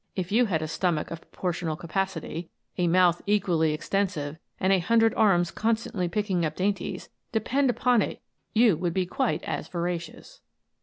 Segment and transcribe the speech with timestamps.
[0.15, 5.13] If you had a stomach of proportional capacity, a mouth equally extensive, and a hundred
[5.13, 8.19] arms constantly picking up dainties, depend upon it
[8.51, 10.41] you would be quite as voracious